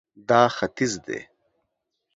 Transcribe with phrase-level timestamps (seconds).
[0.29, 1.19] دا ختیځ دی